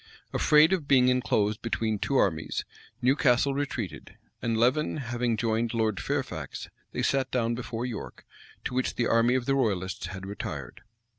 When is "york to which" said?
7.85-8.95